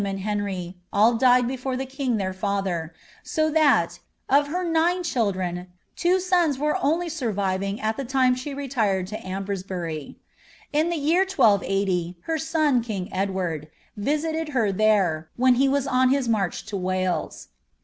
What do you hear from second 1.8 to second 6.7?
king their fiither; so that, of her nine ^ildren, two sons